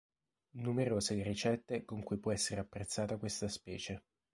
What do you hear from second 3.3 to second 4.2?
specie.